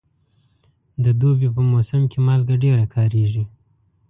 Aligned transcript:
د 1.03 1.05
دوبي 1.19 1.47
په 1.55 1.61
موسم 1.71 2.01
کې 2.11 2.19
مالګه 2.27 2.55
ډېره 2.63 2.85
کارېږي. 2.95 3.43